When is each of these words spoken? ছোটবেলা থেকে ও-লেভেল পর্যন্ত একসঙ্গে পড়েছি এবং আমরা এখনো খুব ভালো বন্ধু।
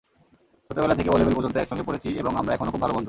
ছোটবেলা 0.69 0.95
থেকে 0.95 1.09
ও-লেভেল 1.09 1.33
পর্যন্ত 1.35 1.55
একসঙ্গে 1.57 1.83
পড়েছি 1.83 2.09
এবং 2.17 2.31
আমরা 2.35 2.51
এখনো 2.53 2.69
খুব 2.71 2.81
ভালো 2.81 2.93
বন্ধু। 2.93 2.99